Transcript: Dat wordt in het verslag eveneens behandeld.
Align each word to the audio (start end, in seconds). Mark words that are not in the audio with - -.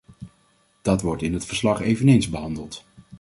Dat 0.81 1.01
wordt 1.01 1.21
in 1.21 1.33
het 1.33 1.45
verslag 1.45 1.81
eveneens 1.81 2.29
behandeld. 2.29 2.83